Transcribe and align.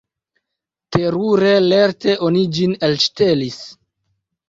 Terure 0.97 1.53
lerte 1.67 2.17
oni 2.31 2.43
ĝin 2.59 2.77
elŝtelis. 2.91 3.65